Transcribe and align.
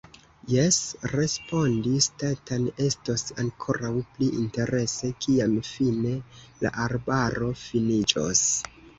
Jes, 0.51 0.77
respondis 1.09 2.05
Stetten, 2.05 2.63
estos 2.85 3.23
ankoraŭ 3.43 3.91
pli 4.15 4.29
interese, 4.43 5.09
kiam 5.25 5.53
fine 5.67 6.15
la 6.63 6.73
arbaro 6.87 7.51
finiĝos. 7.65 8.43